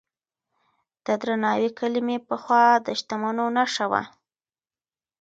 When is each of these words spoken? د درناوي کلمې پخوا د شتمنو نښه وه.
د 1.05 1.07
درناوي 1.21 1.69
کلمې 1.79 2.17
پخوا 2.27 2.65
د 2.85 2.87
شتمنو 2.99 3.45
نښه 3.57 3.85
وه. 3.91 4.03